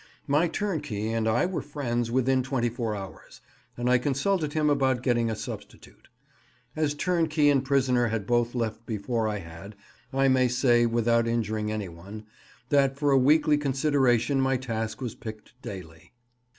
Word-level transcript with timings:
My 0.25 0.47
turnkey 0.47 1.09
and 1.13 1.27
I 1.27 1.45
were 1.45 1.61
friends 1.61 2.09
within 2.09 2.41
twenty 2.41 2.69
four 2.69 2.95
hours, 2.95 3.39
and 3.77 3.87
I 3.87 3.99
consulted 3.99 4.53
him 4.53 4.67
about 4.67 5.03
getting 5.03 5.29
a 5.29 5.35
substitute. 5.35 6.07
As 6.75 6.95
turnkey 6.95 7.51
and 7.51 7.63
prisoner 7.63 8.07
had 8.07 8.25
both 8.25 8.55
left 8.55 8.87
before 8.87 9.27
I 9.27 9.37
had, 9.37 9.75
I 10.11 10.27
may 10.27 10.47
say, 10.47 10.87
without 10.87 11.27
injuring 11.27 11.71
anyone, 11.71 12.25
that 12.69 12.97
for 12.97 13.11
a 13.11 13.15
weekly 13.19 13.59
consideration 13.59 14.41
my 14.41 14.57
task 14.57 15.01
was 15.01 15.13
picked 15.13 15.53
daily. 15.61 16.13